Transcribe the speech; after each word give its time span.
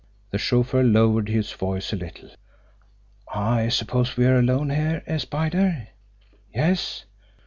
The 0.31 0.39
chauffeur 0.39 0.81
lowered 0.81 1.29
his 1.29 1.51
voice 1.51 1.93
a 1.93 1.95
little. 1.95 2.31
"I 3.31 3.69
suppose 3.69 4.17
we're 4.17 4.39
alone 4.39 4.71
here, 4.71 5.03
eh, 5.05 5.19
Spider? 5.19 5.89
Yes? 6.51 7.05